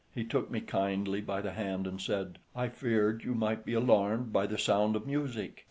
He 0.15 0.23
took 0.23 0.49
me 0.49 0.61
kindly 0.61 1.21
by 1.21 1.41
the 1.41 1.51
hand 1.51 1.85
and 1.85 2.01
said, 2.01 2.39
"I 2.55 2.69
feared 2.69 3.23
you 3.23 3.35
might 3.35 3.63
be 3.63 3.75
alarmed 3.75 4.33
by 4.33 4.47
the 4.47 4.57
sound 4.57 4.95
of 4.95 5.05
music. 5.05 5.59